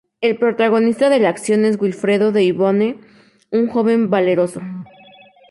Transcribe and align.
El 0.19 0.39
protagonista 0.39 1.09
de 1.11 1.19
la 1.19 1.29
acción 1.29 1.63
es 1.63 1.79
Wilfredo 1.79 2.31
de 2.31 2.43
Ivanhoe, 2.43 2.97
un 3.51 3.67
joven 3.67 4.05
y 4.05 4.07
valeroso 4.07 4.59
caballero. 4.59 4.85